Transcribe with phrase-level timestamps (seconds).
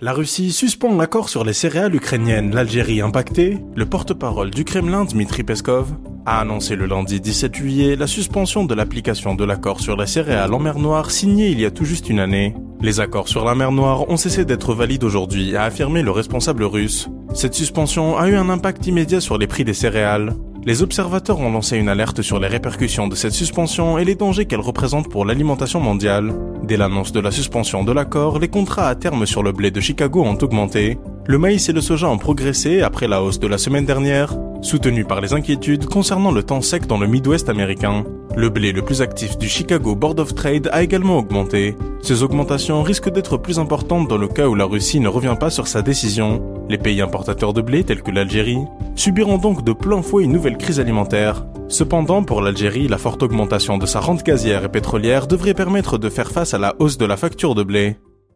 [0.00, 3.58] La Russie suspend l'accord sur les céréales ukrainiennes, l'Algérie impactée.
[3.74, 5.92] Le porte-parole du Kremlin, Dmitri Peskov,
[6.24, 10.54] a annoncé le lundi 17 juillet la suspension de l'application de l'accord sur les céréales
[10.54, 12.54] en mer Noire signé il y a tout juste une année.
[12.80, 16.62] Les accords sur la mer Noire ont cessé d'être valides aujourd'hui, a affirmé le responsable
[16.62, 17.08] russe.
[17.34, 20.32] Cette suspension a eu un impact immédiat sur les prix des céréales.
[20.64, 24.44] Les observateurs ont lancé une alerte sur les répercussions de cette suspension et les dangers
[24.44, 26.34] qu'elle représente pour l'alimentation mondiale.
[26.62, 29.80] Dès l'annonce de la suspension de l'accord, les contrats à terme sur le blé de
[29.80, 30.98] Chicago ont augmenté.
[31.26, 35.04] Le maïs et le soja ont progressé après la hausse de la semaine dernière, soutenue
[35.04, 38.04] par les inquiétudes concernant le temps sec dans le Midwest américain.
[38.36, 41.76] Le blé le plus actif du Chicago Board of Trade a également augmenté.
[42.02, 45.50] Ces augmentations risquent d'être plus importantes dans le cas où la Russie ne revient pas
[45.50, 46.42] sur sa décision.
[46.68, 48.58] Les pays importateurs de blé, tels que l'Algérie,
[48.94, 51.46] subiront donc de plein fouet une nouvelle crise alimentaire.
[51.68, 56.10] Cependant, pour l'Algérie, la forte augmentation de sa rente gazière et pétrolière devrait permettre de
[56.10, 57.96] faire face à la hausse de la facture de blé.